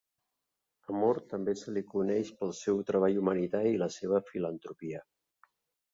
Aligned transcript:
A 0.93 0.95
Moore 1.01 1.21
també 1.33 1.53
se'l 1.59 1.77
coneix 1.91 2.33
pel 2.39 2.55
seu 2.61 2.81
treball 2.89 3.21
humanitari 3.25 3.77
i 3.77 3.81
la 3.85 3.93
seva 3.97 4.23
filantropia. 4.31 5.07